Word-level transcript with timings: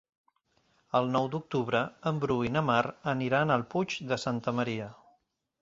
El 0.99 1.09
nou 1.15 1.27
d'octubre 1.35 1.83
en 2.11 2.23
Bru 2.25 2.39
i 2.49 2.53
na 2.57 2.65
Mar 2.71 2.81
aniran 3.15 3.57
al 3.57 3.69
Puig 3.75 3.97
de 4.15 4.23
Santa 4.27 4.59
Maria. 4.63 4.93